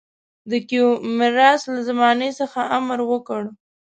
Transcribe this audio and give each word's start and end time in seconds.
د 0.49 0.51
کیومرث 0.67 1.61
له 1.73 1.79
زمانې 1.89 2.29
څخه 2.39 2.59
امر 2.77 2.99
وکړ. 3.11 3.41